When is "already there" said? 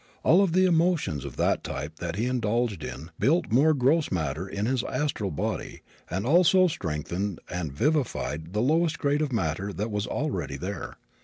10.07-10.97